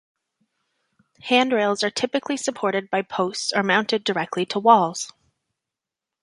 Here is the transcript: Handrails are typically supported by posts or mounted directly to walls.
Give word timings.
Handrails 1.25 1.83
are 1.83 1.91
typically 1.91 2.35
supported 2.35 2.89
by 2.89 3.03
posts 3.03 3.53
or 3.55 3.61
mounted 3.61 4.03
directly 4.03 4.47
to 4.47 4.57
walls. 4.59 5.13